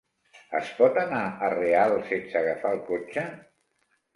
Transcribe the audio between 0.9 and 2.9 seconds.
anar a Real sense agafar el